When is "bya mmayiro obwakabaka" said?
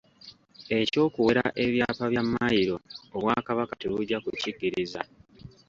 2.11-3.73